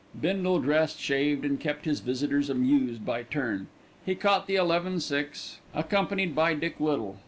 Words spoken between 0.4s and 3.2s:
dressed, shaved, and kept his visitors amused